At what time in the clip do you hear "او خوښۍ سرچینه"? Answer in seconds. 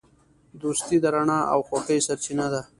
1.53-2.47